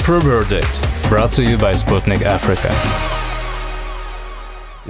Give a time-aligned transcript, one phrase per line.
[0.00, 2.70] Afro Verdict, brought to you by Sputnik Africa.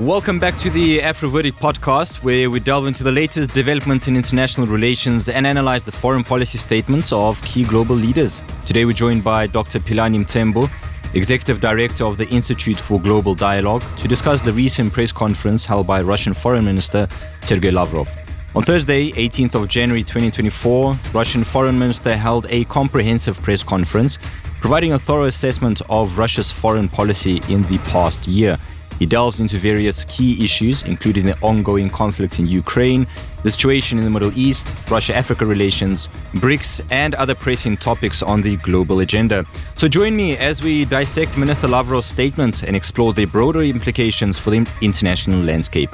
[0.00, 4.14] Welcome back to the Afro Verdict podcast, where we delve into the latest developments in
[4.14, 8.40] international relations and analyze the foreign policy statements of key global leaders.
[8.64, 9.80] Today, we're joined by Dr.
[9.80, 10.70] Philani Mthembu,
[11.14, 15.88] Executive Director of the Institute for Global Dialogue, to discuss the recent press conference held
[15.88, 17.08] by Russian Foreign Minister
[17.42, 18.08] Sergei Lavrov.
[18.54, 24.16] On Thursday, 18th of January 2024, Russian Foreign Minister held a comprehensive press conference
[24.60, 28.58] providing a thorough assessment of Russia's foreign policy in the past year.
[28.98, 33.06] He delves into various key issues, including the ongoing conflict in Ukraine,
[33.42, 38.42] the situation in the Middle East, Russia Africa relations, BRICS, and other pressing topics on
[38.42, 39.46] the global agenda.
[39.74, 44.50] So join me as we dissect Minister Lavrov's statement and explore the broader implications for
[44.50, 45.90] the international landscape.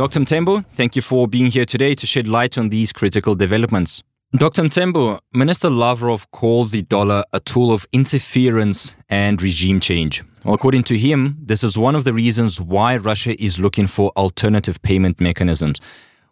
[0.00, 0.20] Dr.
[0.20, 4.02] Mthembu, thank you for being here today to shed light on these critical developments.
[4.32, 4.62] Dr.
[4.62, 10.24] Mthembu, Minister Lavrov called the dollar a tool of interference and regime change.
[10.42, 14.10] Well, according to him, this is one of the reasons why Russia is looking for
[14.16, 15.78] alternative payment mechanisms.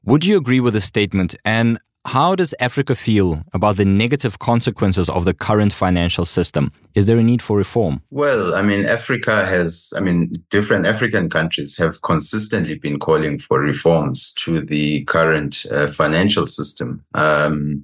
[0.02, 1.36] Would you agree with the statement?
[1.44, 6.72] And how does Africa feel about the negative consequences of the current financial system?
[6.94, 8.02] Is there a need for reform?
[8.10, 13.60] Well, I mean, Africa has, I mean, different African countries have consistently been calling for
[13.60, 17.04] reforms to the current uh, financial system.
[17.14, 17.82] Um,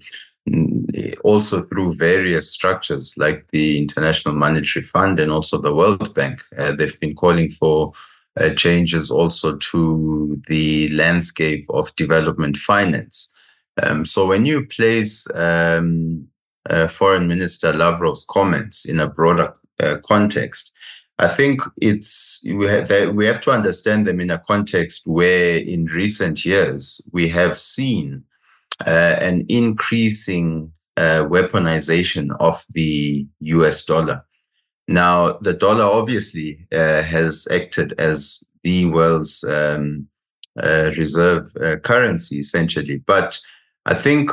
[1.25, 6.43] also through various structures like the International Monetary Fund and also the World Bank.
[6.59, 7.93] Uh, they've been calling for
[8.39, 13.33] uh, changes also to the landscape of development finance.
[13.83, 16.27] Um, so when you place um,
[16.69, 20.73] uh, Foreign Minister Lavrov's comments in a broader uh, context,
[21.19, 25.85] I think it's we have we have to understand them in a context where in
[25.87, 28.25] recent years we have seen
[28.85, 33.85] uh, an increasing uh, weaponization of the U.S.
[33.85, 34.25] dollar.
[34.89, 40.09] Now, the dollar obviously uh, has acted as the world's um,
[40.61, 41.53] uh, reserve
[41.83, 43.41] currency, essentially, but
[43.87, 44.31] I think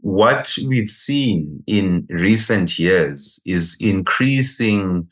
[0.00, 5.08] what we've seen in recent years is increasing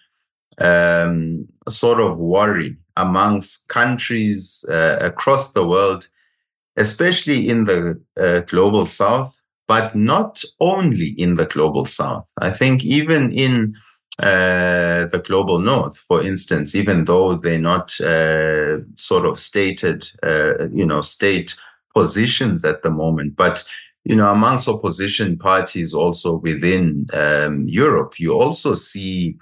[0.59, 6.09] um, sort of worry amongst countries uh, across the world,
[6.77, 12.27] especially in the uh, global south, but not only in the global south.
[12.41, 13.75] I think even in
[14.19, 20.69] uh, the global north, for instance, even though they're not uh, sort of stated, uh,
[20.69, 21.57] you know, state
[21.95, 23.37] positions at the moment.
[23.37, 23.65] But
[24.05, 29.37] you know, amongst opposition parties also within um, Europe, you also see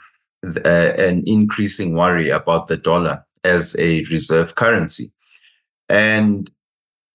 [0.45, 5.13] uh, an increasing worry about the dollar as a reserve currency.
[5.89, 6.51] And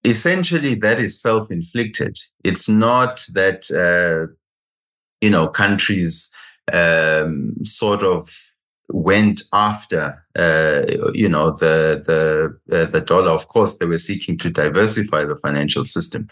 [0.03, 2.17] essentially, that is self inflicted.
[2.43, 4.33] It's not that, uh,
[5.21, 6.33] you know, countries
[6.73, 8.31] um, sort of
[8.89, 10.81] went after uh,
[11.13, 13.31] you know the the uh, the dollar.
[13.31, 16.27] Of course they were seeking to diversify the financial system.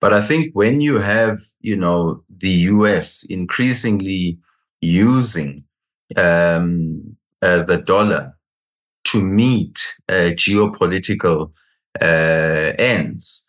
[0.00, 4.38] But i think when you have you know the us increasingly
[4.80, 5.64] using
[6.16, 8.36] um, uh, the dollar
[9.04, 11.52] to meet uh, geopolitical
[12.00, 13.46] uh, ends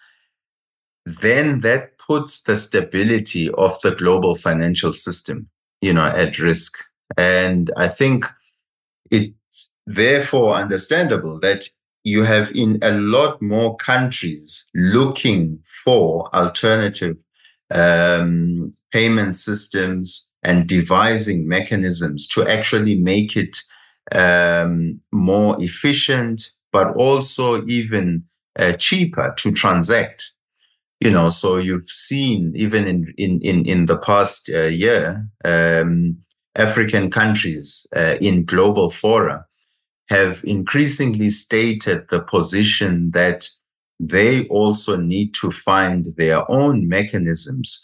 [1.05, 5.47] then that puts the stability of the global financial system
[5.81, 6.83] you know at risk.
[7.17, 8.25] And i think
[9.11, 11.67] it's therefore understandable that
[12.03, 17.17] you have in a lot more countries looking for alternative
[17.71, 23.57] um, payment systems and devising mechanisms to actually make it
[24.11, 28.23] um, more efficient, but also even
[28.57, 30.33] uh, cheaper to transact.
[30.99, 36.17] You know, so you've seen even in in in, in the past uh, year, um,
[36.55, 39.45] African countries uh, in global fora
[40.09, 43.47] have increasingly stated the position that
[43.99, 47.81] they also need to find their own mechanisms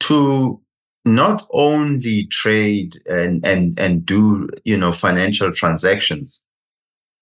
[0.00, 0.60] to
[1.04, 6.44] not only trade and and and do you know financial transactions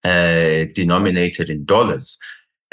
[0.05, 2.19] uh, denominated in dollars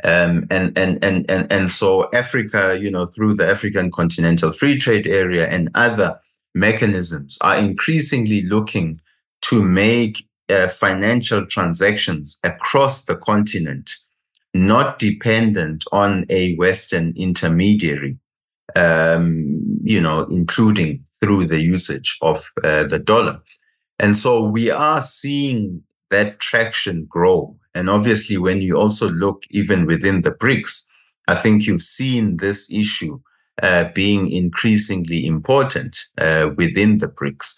[0.04, 4.78] um, and, and and and and so Africa you know through the African Continental Free
[4.78, 6.19] Trade Area and other
[6.53, 9.00] mechanisms are increasingly looking
[9.44, 13.92] to make uh, financial transactions across the continent
[14.53, 18.18] not dependent on a Western intermediary,
[18.75, 23.39] um, you know, including through the usage of uh, the dollar.
[24.00, 27.56] And so we are seeing that traction grow.
[27.74, 30.88] And obviously, when you also look even within the BRICS,
[31.27, 33.19] I think you've seen this issue
[33.62, 37.56] uh, being increasingly important uh, within the BRICS.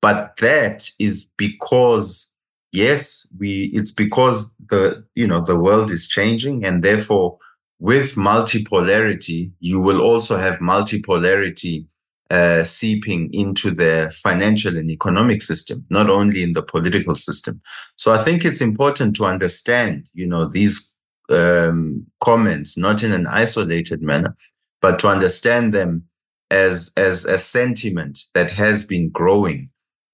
[0.00, 2.32] But that is because,
[2.72, 7.38] yes, we, it's because the, you know, the world is changing and therefore
[7.80, 11.86] with multipolarity, you will also have multipolarity
[12.30, 17.60] uh, seeping into the financial and economic system, not only in the political system.
[17.96, 20.94] So I think it's important to understand, you know, these
[21.30, 24.36] um, comments not in an isolated manner,
[24.80, 26.04] but to understand them
[26.50, 29.68] as as a sentiment that has been growing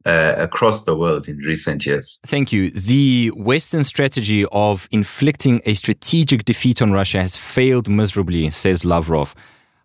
[0.05, 2.21] uh, across the world in recent years.
[2.27, 2.71] Thank you.
[2.71, 9.35] The Western strategy of inflicting a strategic defeat on Russia has failed miserably, says Lavrov.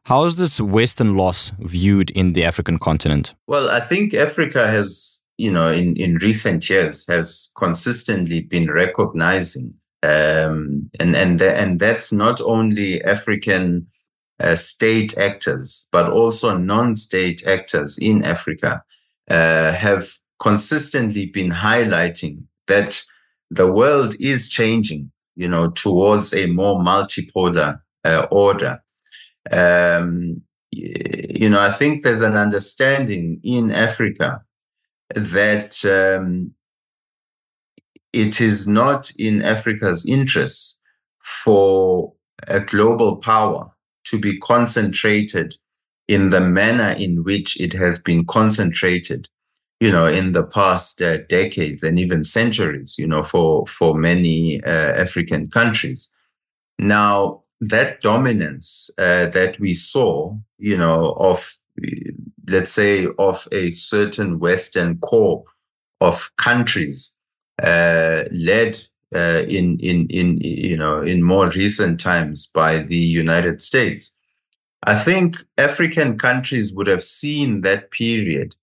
[0.04, 3.36] How is this Western loss viewed in the African continent?
[3.48, 9.74] Well, I think Africa has, you know, in, in recent years has consistently been recognizing,
[10.02, 13.88] um, and and and that's not only African
[14.40, 18.84] uh, state actors, but also non-state actors in Africa
[19.30, 20.10] uh, have
[20.40, 23.02] consistently been highlighting that
[23.52, 28.80] the world is changing, you know, towards a more multipolar uh, order.
[29.52, 34.42] Um, you know, I think there's an understanding in Africa
[35.16, 36.52] that um,
[38.14, 40.82] it is not in Africa's interests
[41.44, 42.14] for
[42.48, 43.72] a global power
[44.10, 45.56] to be concentrated
[46.08, 49.30] in the manner in which it has been concentrated,
[49.80, 54.64] you know, in the past uh, decades and even centuries, you know, for, for many
[54.64, 56.12] uh, African countries.
[56.80, 61.58] Now, that dominance uh, that we saw, you know, of,
[62.48, 65.44] let's say, of a certain Western core
[66.02, 67.18] of countries
[67.62, 68.80] uh, led
[69.16, 74.18] uh, in, in, in, you know, in more recent times by the United States,
[74.84, 78.56] I think African countries would have seen that period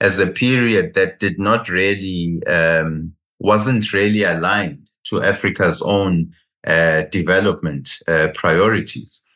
[0.00, 6.32] as a period that did not really, um, wasn't really aligned to Africa's own
[6.66, 9.26] uh, development uh, priorities.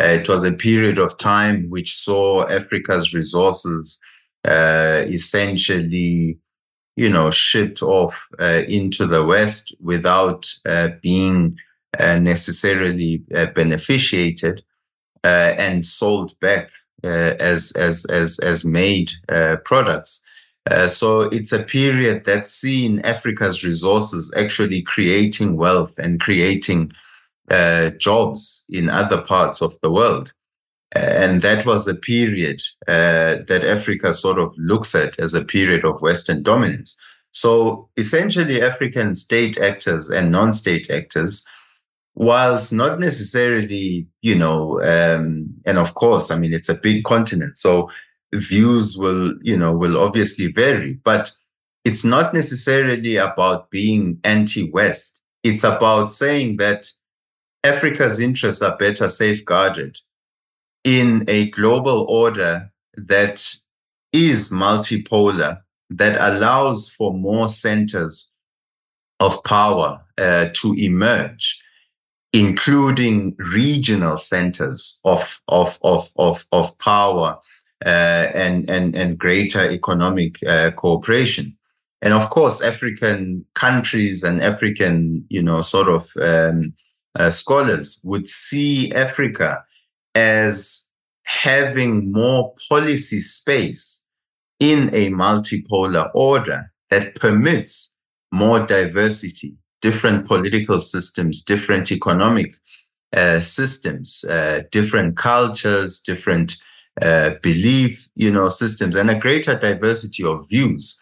[0.00, 4.00] Uh, it was a period of time which saw Africa's resources
[4.46, 6.38] uh, essentially,
[6.98, 11.56] you know, shipped off uh, into the West without uh, being
[11.98, 13.18] necessarily
[13.54, 14.62] beneficiated
[15.24, 16.70] uh, and sold back
[17.04, 20.24] uh, as as as as made uh, products.
[20.88, 26.92] so it's a period that's seen Africa's resources actually creating wealth and creating
[27.98, 30.32] jobs in other parts of the world.
[30.92, 35.84] And that was a period uh, that Africa sort of looks at as a period
[35.84, 36.98] of Western dominance.
[37.30, 41.46] So essentially, African state actors and non state actors
[42.14, 47.56] whilst not necessarily, you know, um, and of course, I mean, it's a big continent,
[47.56, 47.90] so
[48.34, 51.30] views will, you know, will obviously vary, but
[51.84, 55.22] it's not necessarily about being anti-West.
[55.44, 56.90] It's about saying that
[57.62, 59.96] Africa's interests are better safeguarded
[60.84, 63.44] in a global order that
[64.12, 65.60] is multipolar,
[65.90, 68.34] that allows for more centers
[69.20, 71.60] of power uh, to emerge
[72.32, 77.38] including regional centers of, of, of, of, of power
[77.84, 81.56] uh, and, and, and greater economic uh, cooperation.
[82.02, 86.74] And of course, African countries and African, you know, sort of um,
[87.18, 89.64] uh, scholars would see Africa
[90.18, 90.92] as
[91.24, 94.08] having more policy space
[94.58, 97.96] in a multipolar order that permits
[98.32, 102.52] more diversity different political systems, different economic
[103.16, 106.56] uh, systems, uh, different cultures, different
[107.00, 111.00] uh, belief, you know, systems, and a greater diversity of views,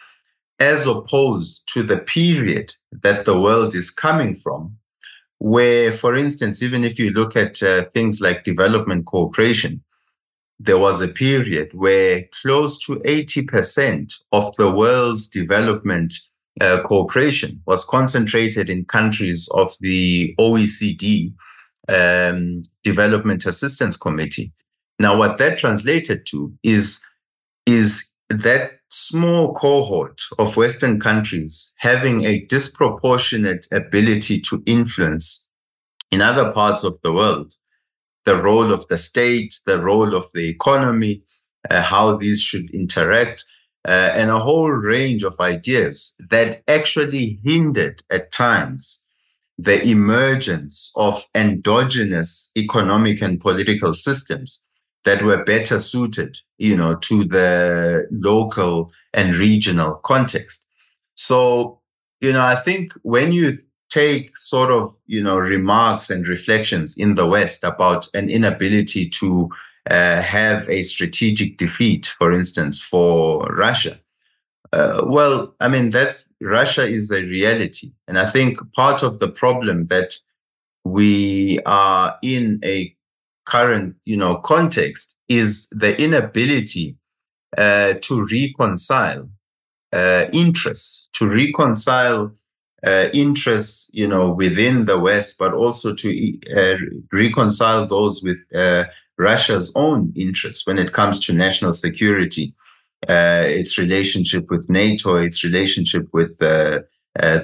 [0.60, 4.76] as opposed to the period that the world is coming from,
[5.38, 9.82] where, for instance, even if you look at uh, things like development cooperation,
[10.58, 16.14] there was a period where close to 80% of the world's development
[16.60, 21.32] uh, cooperation was concentrated in countries of the OECD
[21.88, 24.52] um, Development Assistance Committee.
[24.98, 27.02] Now, what that translated to is,
[27.66, 35.50] is that small cohort of Western countries having a disproportionate ability to influence
[36.10, 37.52] in other parts of the world
[38.26, 41.22] the role of the state, the role of the economy,
[41.70, 43.44] uh, how these should interact
[43.86, 49.04] uh, and a whole range of ideas that actually hindered at times
[49.56, 54.64] the emergence of endogenous economic and political systems
[55.04, 60.66] that were better suited, you know, to the local and regional context.
[61.16, 61.80] So,
[62.20, 63.52] you know, I think when you
[63.88, 69.48] take sort of, you know, remarks and reflections in the West about an inability to
[69.90, 73.98] uh, have a strategic defeat, for instance, for Russia.
[74.72, 77.92] Uh, well, I mean, that Russia is a reality.
[78.08, 80.14] And I think part of the problem that
[80.84, 82.95] we are in a
[83.46, 86.96] current, you know, context is the inability
[87.56, 89.28] uh, to reconcile
[89.92, 92.32] uh, interests, to reconcile
[92.86, 96.76] uh, interests, you know, within the West, but also to uh,
[97.12, 98.84] reconcile those with uh,
[99.18, 102.54] Russia's own interests when it comes to national security,
[103.08, 106.84] uh, its relationship with NATO, its relationship with the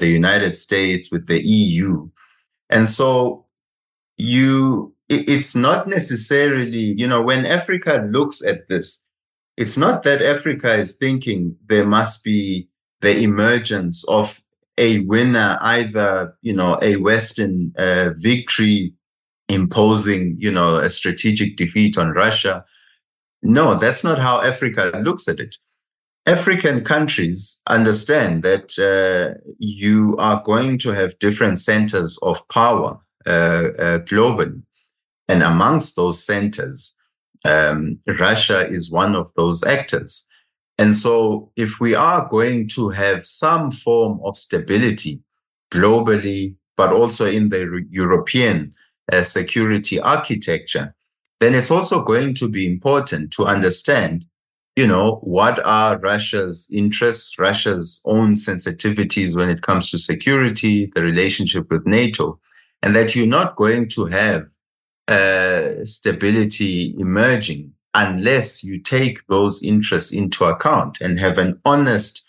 [0.03, 2.09] United States, with the EU.
[2.69, 3.47] And so
[4.19, 9.07] you, it's not necessarily, you know, when Africa looks at this,
[9.57, 12.69] it's not that Africa is thinking there must be
[13.01, 14.41] the emergence of
[14.79, 18.95] a winner, either, you know, a Western uh, victory
[19.49, 22.65] imposing, you know, a strategic defeat on Russia.
[23.43, 25.57] No, that's not how Africa looks at it.
[26.27, 33.69] African countries understand that uh, you are going to have different centers of power uh,
[33.79, 34.63] uh, globally.
[35.29, 36.97] And amongst those centers,
[37.45, 40.29] um, Russia is one of those actors.
[40.79, 45.21] And so, if we are going to have some form of stability
[45.73, 48.73] globally, but also in the European
[49.13, 50.95] uh, security architecture,
[51.41, 54.25] then it's also going to be important to understand,
[54.77, 61.03] you know, what are Russia's interests, Russia's own sensitivities when it comes to security, the
[61.03, 62.39] relationship with NATO,
[62.83, 64.45] and that you're not going to have
[65.09, 72.25] uh, stability emerging unless you take those interests into account and have an honest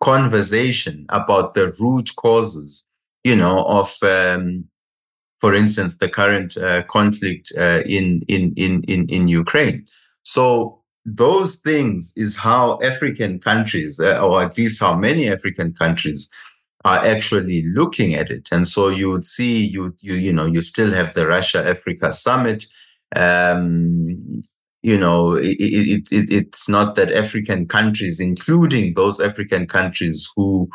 [0.00, 2.86] conversation about the root causes,
[3.24, 4.64] you know, of um,
[5.38, 9.84] for instance, the current uh, conflict uh, in, in, in, in, in Ukraine.
[10.22, 16.30] So those things is how African countries, uh, or at least how many African countries
[16.86, 18.48] are actually looking at it.
[18.52, 22.12] And so you would see, you, you, you know, you still have the Russia Africa
[22.12, 22.64] summit.
[23.16, 24.42] Um,
[24.82, 30.68] you know, it, it, it, it's not that African countries, including those African countries who,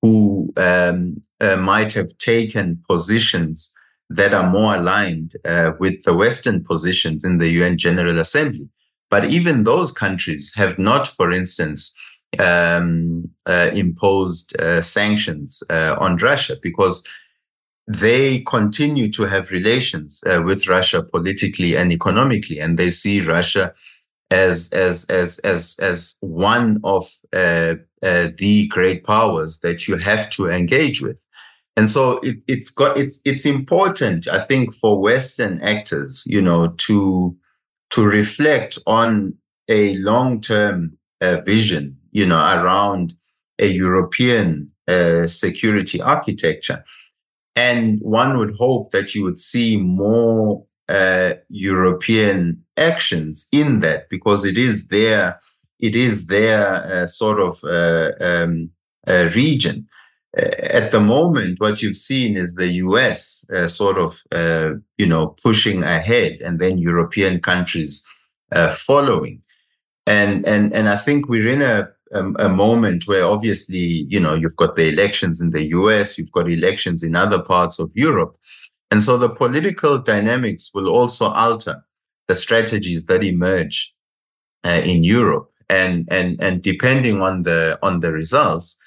[0.00, 3.74] who um, uh, might have taken positions
[4.08, 8.70] that are more aligned uh, with the Western positions in the UN General Assembly.
[9.10, 11.94] But even those countries have not, for instance,
[12.38, 17.06] um, uh, imposed uh, sanctions uh, on Russia because
[17.86, 23.72] they continue to have relations uh, with Russia politically and economically, and they see Russia
[24.30, 30.50] as as as as as one of uh, the great powers that you have to
[30.50, 31.24] engage with.
[31.78, 36.74] And so it, it's got it's it's important, I think, for Western actors, you know,
[36.78, 37.36] to
[37.90, 39.34] to reflect on
[39.68, 43.14] a long-term uh, vision, you know, around
[43.58, 46.80] a European uh, security architecture.
[47.56, 54.44] And one would hope that you would see more uh, European actions in that because
[54.44, 55.40] it is their
[55.88, 58.70] it is their uh, sort of uh, um,
[59.06, 59.88] uh, region
[60.36, 65.28] at the moment, what you've seen is the US uh, sort of, uh, you know,
[65.42, 68.06] pushing ahead and then European countries
[68.52, 69.42] uh, following.
[70.06, 74.34] And, and, and I think we're in a, a, a, moment where obviously, you know,
[74.34, 78.36] you've got the elections in the US, you've got elections in other parts of Europe.
[78.90, 81.84] And so the political dynamics will also alter
[82.26, 83.94] the strategies that emerge
[84.64, 85.50] uh, in Europe.
[85.68, 88.80] And, and, and depending on the, on the results,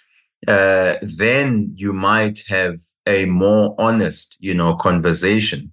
[0.48, 5.72] uh, then you might have a more honest, you know, conversation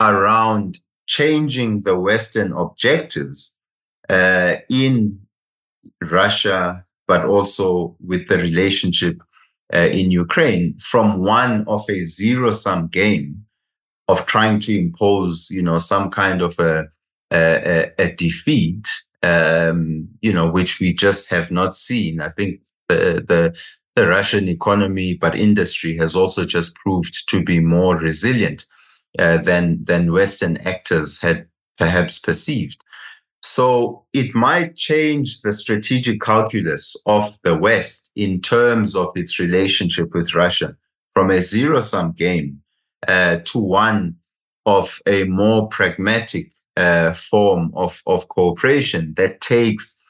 [0.00, 3.56] around changing the Western objectives
[4.08, 5.21] uh, in
[6.10, 9.20] Russia, but also with the relationship
[9.74, 13.44] uh, in Ukraine from one of a zero sum game
[14.08, 16.84] of trying to impose, you know, some kind of a,
[17.32, 18.88] a, a defeat,
[19.22, 22.20] um, you know, which we just have not seen.
[22.20, 23.58] I think the, the
[23.94, 28.66] the Russian economy, but industry has also just proved to be more resilient
[29.18, 31.46] uh, than than Western actors had
[31.78, 32.82] perhaps perceived.
[33.42, 40.14] So it might change the strategic calculus of the West in terms of its relationship
[40.14, 40.76] with Russia
[41.12, 42.62] from a zero sum game
[43.08, 44.16] uh, to one
[44.64, 50.00] of a more pragmatic uh, form of, of cooperation that takes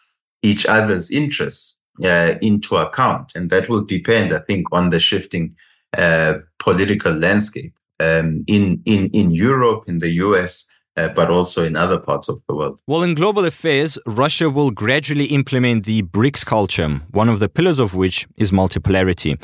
[0.43, 3.33] each other's interests uh, into account.
[3.35, 5.57] And that will depend, I think, on the shifting
[5.97, 11.77] uh, political landscape um, in, in, in Europe, in the US, uh, but also in
[11.77, 12.81] other parts of the world.
[12.87, 17.79] Well, in global affairs, Russia will gradually implement the BRICS culture, one of the pillars
[17.79, 19.43] of which is multipolarity.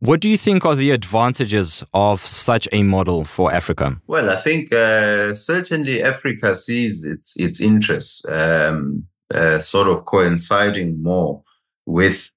[0.00, 3.98] What do you think are the advantages of such a model for Africa?
[4.06, 11.02] Well, I think uh, certainly Africa sees its its interests um, uh, sort of coinciding
[11.02, 11.42] more
[11.86, 12.30] with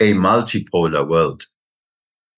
[0.00, 1.44] a multipolar world.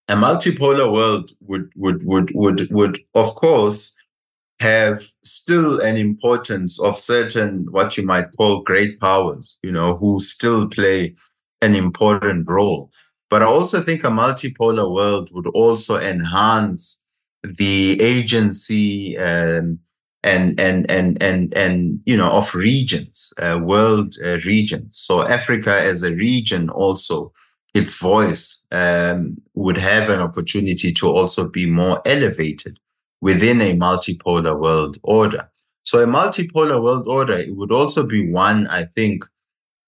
[0.08, 3.96] A multipolar world would would would would would of course
[4.60, 10.20] have still an importance of certain what you might call great powers, you know, who
[10.20, 11.14] still play
[11.62, 12.90] an important role.
[13.30, 17.04] But I also think a multipolar world would also enhance
[17.42, 19.78] the agency and
[20.22, 24.96] and and and and and you know of regions, uh, world uh, regions.
[24.96, 27.32] So Africa as a region also
[27.72, 32.78] its voice um, would have an opportunity to also be more elevated
[33.20, 35.50] within a multipolar world order.
[35.82, 39.24] So a multipolar world order, it would also be one, I think,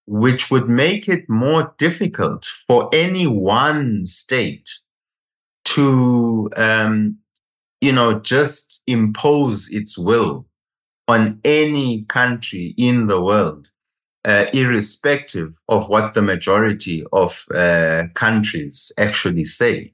[0.05, 4.69] which would make it more difficult for any one state
[5.65, 7.17] to, um,
[7.79, 10.45] you know, just impose its will
[11.07, 13.71] on any country in the world,
[14.25, 19.93] uh, irrespective of what the majority of uh, countries actually say.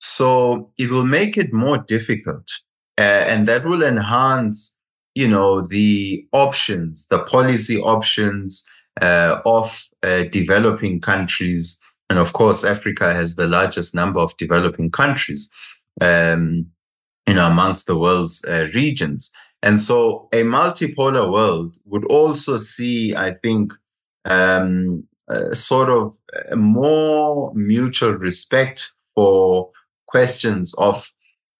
[0.00, 2.50] So it will make it more difficult
[2.98, 4.78] uh, and that will enhance,
[5.14, 8.68] you know, the options, the policy options
[9.00, 11.80] uh, of uh, developing countries.
[12.10, 15.52] And of course, Africa has the largest number of developing countries,
[16.00, 16.66] um,
[17.28, 19.32] you know, amongst the world's uh, regions.
[19.62, 23.72] And so a multipolar world would also see, I think,
[24.24, 25.04] um,
[25.52, 26.16] sort of
[26.56, 29.70] more mutual respect for
[30.06, 31.12] questions of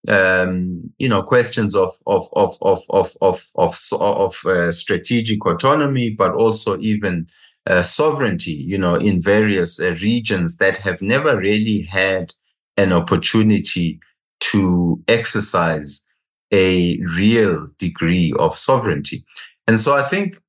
[0.06, 6.10] um, you know questions of of of of of of of, of uh, strategic autonomy,
[6.10, 7.26] but also even
[7.66, 8.52] uh, sovereignty.
[8.52, 12.34] You know, in various uh, regions that have never really had
[12.76, 13.98] an opportunity
[14.40, 16.06] to exercise
[16.52, 19.24] a real degree of sovereignty,
[19.66, 20.40] and so I think.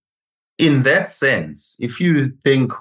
[0.58, 2.74] In that sense, if you think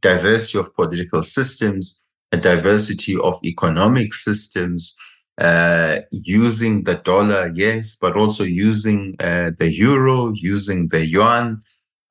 [0.00, 4.96] diversity of political systems, a diversity of economic systems,
[5.40, 11.62] uh, using the dollar, yes, but also using uh, the euro, using the yuan,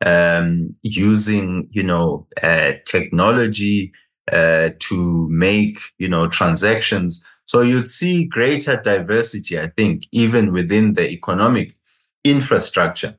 [0.04, 3.92] um, using you know uh, technology
[4.32, 7.24] uh, to make you know transactions.
[7.46, 11.76] So you'd see greater diversity, I think, even within the economic
[12.24, 13.16] infrastructure.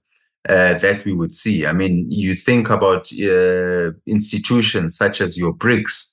[0.48, 1.66] Uh, that we would see.
[1.66, 3.12] I mean, you think about
[4.06, 6.09] institutions such as your BRICS,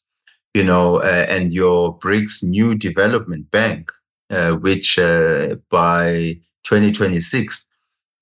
[0.57, 3.91] you know, uh, and your BRICS New Development Bank,
[4.31, 7.67] uh, which uh, by 2026,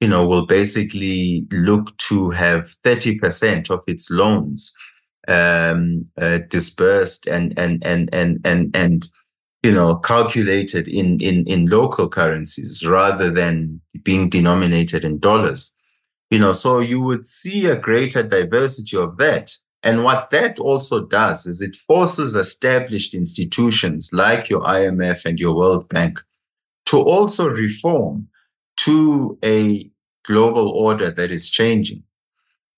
[0.01, 4.75] you know, will basically look to have 30% of its loans
[5.29, 9.07] um, uh, dispersed and and and and and and
[9.63, 15.73] you know calculated in in in local currencies rather than being denominated in dollars.
[16.29, 21.05] You know so you would see a greater diversity of that and what that also
[21.05, 26.21] does is it forces established institutions like your IMF and your World Bank
[26.87, 28.27] to also reform
[28.77, 29.87] to a
[30.23, 32.01] global order that is changing.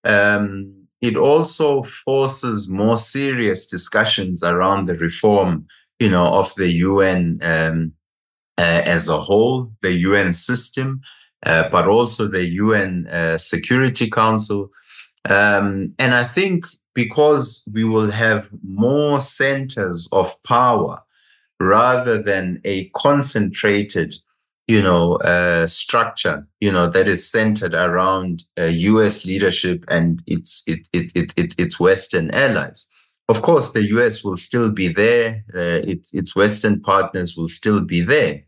[0.03, 5.65] Um, it also forces more serious discussions around the reform,
[5.99, 7.93] you know, of the UN um,
[8.57, 10.99] uh, as a whole, the UN system,
[11.45, 14.71] uh, but also the UN uh, Security Council.
[15.29, 16.65] Um, and I think
[16.97, 20.99] because we will have more centers of power
[21.59, 24.15] rather than a concentrated
[24.67, 30.63] you know uh, structure you know that is centered around uh, US leadership and its
[30.65, 32.89] it, it, it, it, its western allies.
[33.29, 37.81] Of course the US will still be there uh, its its western partners will still
[37.81, 38.41] be there.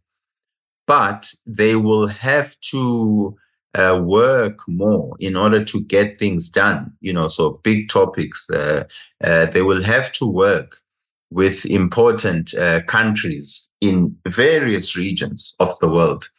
[0.88, 3.38] But they will have to
[3.75, 6.91] uh, work more in order to get things done.
[7.01, 8.86] You know, so big topics, uh,
[9.23, 10.77] uh, they will have to work
[11.32, 16.29] with important uh, countries in various regions of the world,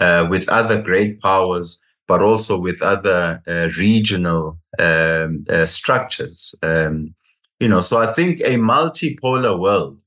[0.00, 6.54] uh, with other great powers, but also with other uh, regional um, structures.
[6.62, 7.14] Um,
[7.60, 10.00] you know, so I think a multipolar world,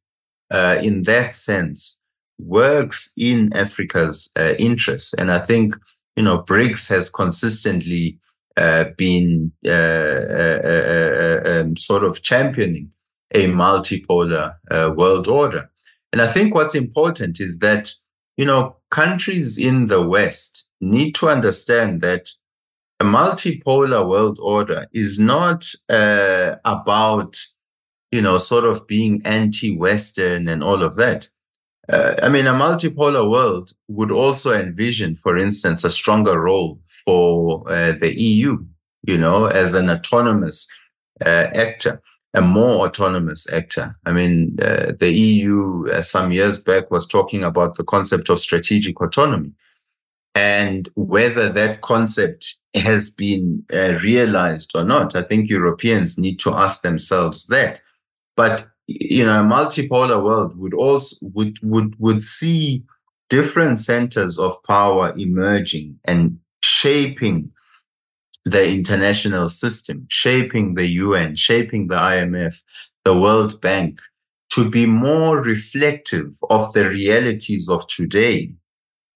[0.82, 2.04] in that sense,
[2.40, 5.76] works in Africa's interests, and I think
[6.16, 8.20] you know, BRICS has consistently
[8.56, 12.92] uh, been uh, uh, uh, uh um, sort of championing
[13.34, 14.54] a multipolar
[14.96, 15.72] world order.
[16.12, 17.92] And I think what's important is that,
[18.38, 22.30] you know, countries in the West need to understand that
[23.00, 27.36] a multipolar world order is not about,
[28.12, 31.28] you know, sort of being anti-Western and all of that.
[31.90, 37.64] Uh, I mean, a multipolar world would also envision, for instance, a stronger role for
[37.70, 38.64] uh, the EU,
[39.06, 40.72] you know, as an autonomous
[41.26, 42.02] uh, actor,
[42.34, 43.98] a more autonomous actor.
[44.06, 48.40] I mean, uh, the EU uh, some years back was talking about the concept of
[48.40, 49.52] strategic autonomy
[50.36, 55.16] and whether that concept has been uh, realized or not.
[55.16, 57.82] I think Europeans need to ask themselves that.
[58.36, 62.84] But you know, a multipolar world would also would would would see
[63.30, 67.52] different centers of power emerging and shaping
[68.46, 72.62] the international system, shaping the UN, shaping the IMF,
[73.06, 73.98] the World Bank
[74.52, 78.54] to be more reflective of the realities of today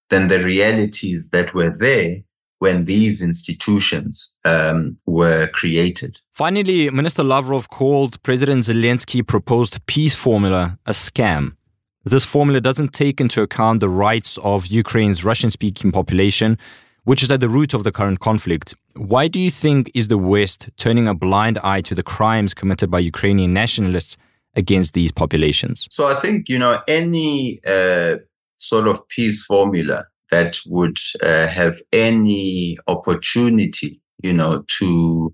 [0.10, 2.24] than the realities that were there
[2.60, 6.20] when these institutions um, were created.
[6.34, 11.56] Finally, Minister Lavrov called President Zelensky proposed peace formula a scam.
[12.04, 16.58] This formula doesn't take into account the rights of Ukraine's Russian speaking population,
[17.04, 18.74] which is at the root of the current conflict.
[18.96, 22.90] Why do you think is the West turning a blind eye to the crimes committed
[22.90, 24.18] by Ukrainian nationalists
[24.56, 25.88] against these populations?
[25.92, 28.18] So I think, you know, any uh,
[28.58, 35.34] sort of peace formula that would uh, have any opportunity, you know, to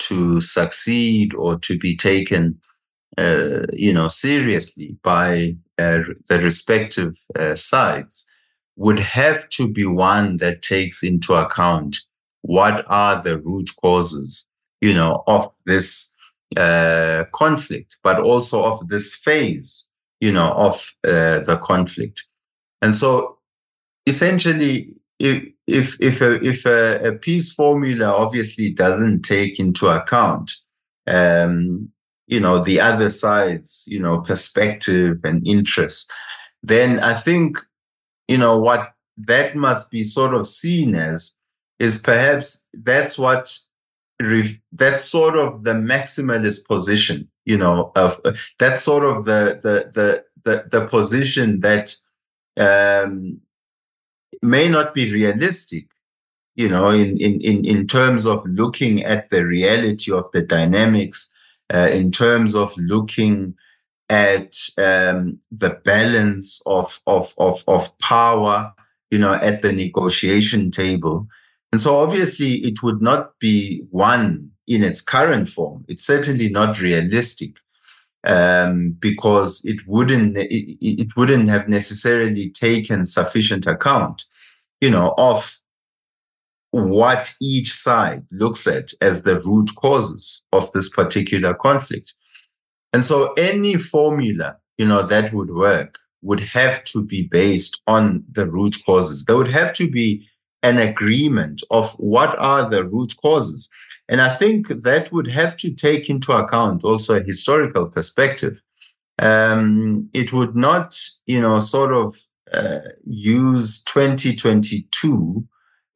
[0.00, 2.58] to succeed or to be taken,
[3.18, 5.98] uh, you know, seriously by uh,
[6.28, 8.26] the respective uh, sides,
[8.76, 11.98] would have to be one that takes into account
[12.42, 14.50] what are the root causes,
[14.80, 16.16] you know, of this
[16.56, 22.26] uh, conflict, but also of this phase, you know, of uh, the conflict.
[22.80, 23.36] And so
[24.06, 30.52] essentially, if if if a, if a, a peace formula obviously doesn't take into account,
[31.06, 31.88] um,
[32.26, 36.10] you know, the other side's you know perspective and interests,
[36.62, 37.58] then I think
[38.28, 41.38] you know what that must be sort of seen as
[41.78, 43.56] is perhaps that's what
[44.72, 49.90] that's sort of the maximalist position you know of uh, that's sort of the the
[49.94, 51.94] the the, the position that
[52.56, 53.40] um,
[54.42, 55.86] may not be realistic,
[56.54, 61.32] you know, in, in, in, in terms of looking at the reality of the dynamics,
[61.72, 63.54] uh, in terms of looking
[64.08, 68.72] at um, the balance of, of, of, of power,
[69.10, 71.26] you know, at the negotiation table.
[71.72, 75.84] And so obviously it would not be one in its current form.
[75.88, 77.58] It's certainly not realistic
[78.24, 84.24] um, because it wouldn't it, it wouldn't have necessarily taken sufficient account,
[84.80, 85.58] you know, of
[86.72, 92.14] what each side looks at as the root causes of this particular conflict.
[92.92, 98.24] And so any formula, you know, that would work would have to be based on
[98.30, 99.24] the root causes.
[99.24, 100.28] There would have to be
[100.62, 103.70] an agreement of what are the root causes.
[104.08, 108.60] And I think that would have to take into account also a historical perspective.
[109.18, 112.16] Um, it would not, you know, sort of
[112.52, 115.46] uh, use 2022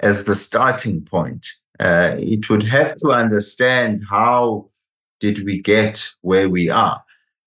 [0.01, 1.47] as the starting point.
[1.81, 4.69] Uh, it would have to understand how
[5.21, 7.03] did we get where we are,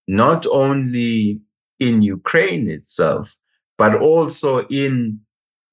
[0.08, 1.40] not only
[1.80, 3.36] in Ukraine itself,
[3.78, 5.20] but also in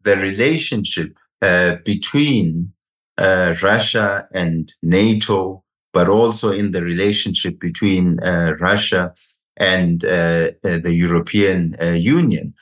[0.05, 2.73] the relationship uh, between
[3.19, 9.13] uh, Russia and NATO, but also in the relationship between uh, Russia
[9.57, 12.55] and uh, uh the European Union.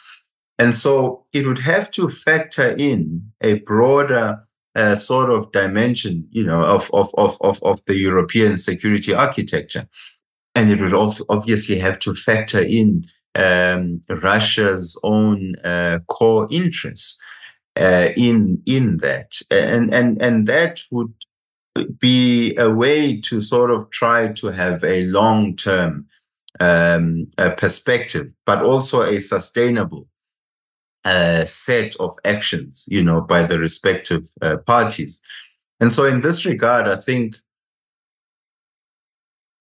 [0.59, 6.45] And so it would have to factor in a broader uh, sort of dimension, you
[6.45, 9.89] know, of, of, of, of, of the European security architecture.
[10.55, 10.95] And it would
[11.29, 15.55] obviously have to factor in um, Russia's own
[16.09, 17.21] core interests
[17.77, 21.15] uh, in in that, and and and that would
[21.99, 26.07] be a way to sort of try to have a long term
[26.61, 30.07] um, perspective, but also a sustainable
[31.05, 35.23] uh, set of actions, you know, by the respective uh, parties.
[35.81, 37.37] And so, in this regard, I think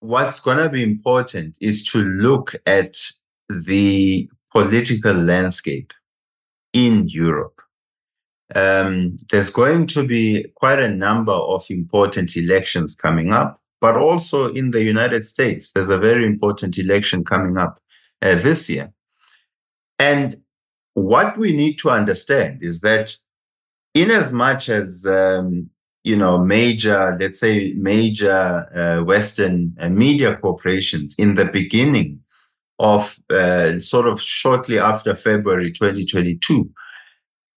[0.00, 2.96] what's going to be important is to look at
[3.48, 5.92] the political landscape
[6.72, 7.62] in Europe
[8.54, 14.52] um, there's going to be quite a number of important elections coming up, but also
[14.52, 17.80] in the United States, there's a very important election coming up
[18.20, 18.92] uh, this year.
[19.98, 20.41] And
[20.94, 23.16] what we need to understand is that,
[23.94, 25.70] in as much as um,
[26.04, 32.20] you know, major, let's say, major uh, Western uh, media corporations in the beginning
[32.78, 36.68] of uh, sort of shortly after February 2022,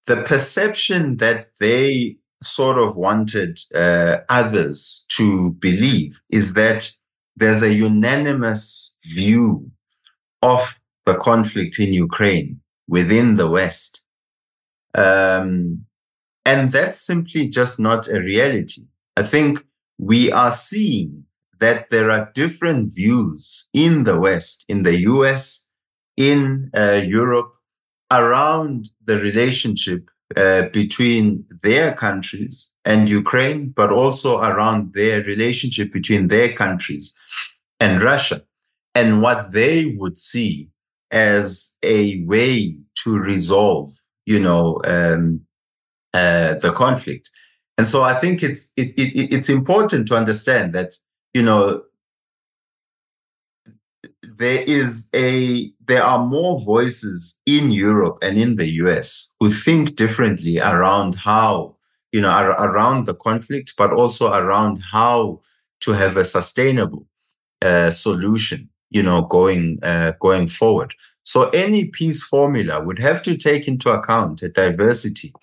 [0.06, 6.92] the perception that they sort of wanted uh, others to believe is that
[7.36, 9.72] there's a unanimous view
[10.44, 14.04] of the conflict in Ukraine within the West.
[14.96, 15.86] Um,
[16.46, 18.84] and that's simply just not a reality.
[19.18, 19.66] I think
[19.98, 21.26] we are seeing
[21.60, 25.72] that there are different views in the West, in the US,
[26.18, 27.52] in uh, Europe,
[28.12, 36.28] around the relationship uh, between their countries and Ukraine, but also around their relationship between
[36.28, 37.18] their countries
[37.80, 38.42] and Russia,
[38.94, 40.70] and what they would see
[41.12, 43.92] as a way to resolve,
[44.26, 45.42] you know, um,
[46.14, 47.30] uh, the conflict.
[47.78, 50.96] And so I think it's it, it, it's important to understand that
[51.34, 51.84] you know
[54.24, 59.96] there is a there are more voices in Europe and in the US who think
[59.96, 61.76] differently around how
[62.12, 65.42] you know around the conflict, but also around how
[65.82, 67.08] to have a sustainable
[67.62, 68.70] uh, solution.
[68.96, 70.92] You know, going uh, going forward.
[71.24, 75.34] So any peace formula would have to take into account a diversity,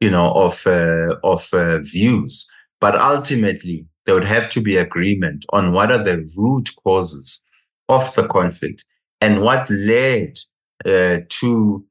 [0.00, 2.50] you know, of uh, of uh, views.
[2.80, 7.42] But ultimately, there would have to be agreement on what are the root causes
[7.88, 8.84] of the conflict
[9.20, 10.38] and what led
[10.84, 11.84] uh, to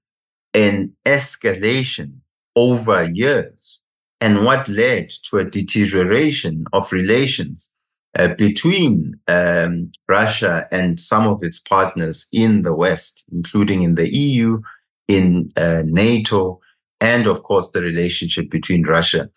[0.53, 2.09] an escalation
[2.55, 3.85] over years
[4.19, 7.75] and what led to a deterioration of relations
[8.17, 14.13] uh, between um, Russia and some of its partners in the West, including in the
[14.13, 14.61] EU,
[15.07, 16.59] in uh, NATO,
[16.99, 19.29] and of course the relationship between Russia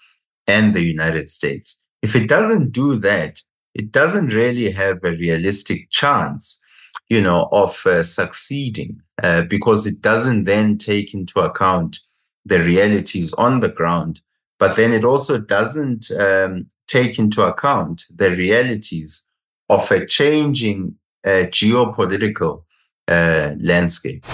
[0.47, 1.85] and the United States.
[2.03, 3.41] If it doesn't do that,
[3.75, 6.63] it doesn't really have a realistic chance,
[7.09, 12.01] you know, of uh, succeeding uh, because it doesn't then take into account
[12.45, 14.21] the realities on the ground.
[14.59, 19.29] But then it also doesn't um, take into account the realities
[19.69, 20.95] of a changing
[21.25, 22.65] uh, geopolitical
[23.09, 24.25] uh, landscape.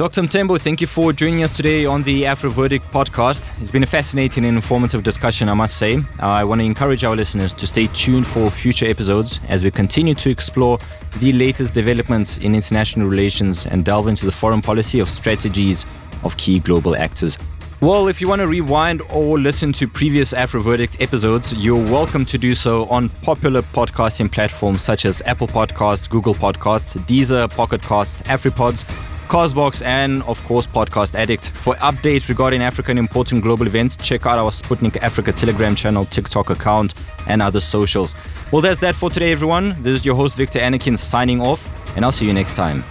[0.00, 0.22] Dr.
[0.22, 3.50] Mthembu, thank you for joining us today on the AfroVerdict podcast.
[3.60, 6.02] It's been a fascinating and informative discussion, I must say.
[6.18, 10.14] I want to encourage our listeners to stay tuned for future episodes as we continue
[10.14, 10.78] to explore
[11.18, 15.84] the latest developments in international relations and delve into the foreign policy of strategies
[16.24, 17.38] of key global actors.
[17.80, 22.36] Well, if you want to rewind or listen to previous AfroVerdict episodes, you're welcome to
[22.36, 28.20] do so on popular podcasting platforms such as Apple Podcasts, Google Podcasts, Deezer, Pocket Casts,
[28.22, 28.84] AfriPods,
[29.28, 31.52] Castbox, and of course, Podcast Addict.
[31.56, 36.50] For updates regarding African important global events, check out our Sputnik Africa Telegram channel, TikTok
[36.50, 36.92] account,
[37.28, 38.14] and other socials.
[38.52, 39.76] Well, that's that for today, everyone.
[39.82, 42.84] This is your host, Victor Anakin, signing off, and I'll see you next time.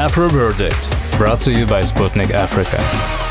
[0.00, 3.29] Afro Verdict, brought to you by Sputnik Africa.